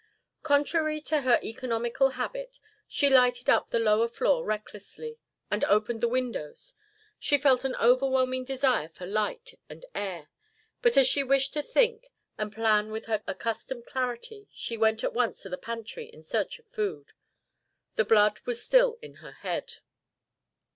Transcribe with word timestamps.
Contrary 0.41 0.99
to 0.99 1.21
her 1.21 1.39
economical 1.43 2.09
habit, 2.17 2.59
she 2.87 3.07
lighted 3.07 3.51
up 3.51 3.69
the 3.69 3.77
lower 3.77 4.07
floor 4.07 4.43
recklessly, 4.43 5.19
and 5.51 5.63
opened 5.65 6.01
the 6.01 6.07
windows; 6.07 6.73
she 7.19 7.37
felt 7.37 7.63
an 7.63 7.75
overwhelming 7.75 8.43
desire 8.43 8.89
for 8.89 9.05
light 9.05 9.59
and 9.69 9.85
air. 9.93 10.27
But 10.81 10.97
as 10.97 11.05
she 11.05 11.21
wished 11.21 11.53
to 11.53 11.61
think 11.61 12.07
and 12.35 12.51
plan 12.51 12.91
with 12.91 13.05
her 13.05 13.21
accustomed 13.27 13.85
clarity 13.85 14.47
she 14.51 14.75
went 14.75 15.03
at 15.03 15.13
once 15.13 15.43
to 15.43 15.49
the 15.49 15.55
pantry 15.59 16.05
in 16.07 16.23
search 16.23 16.57
of 16.57 16.65
food; 16.65 17.13
the 17.93 18.03
blood 18.03 18.39
was 18.47 18.59
still 18.65 18.97
in 19.03 19.17
her 19.17 19.31
head. 19.33 19.81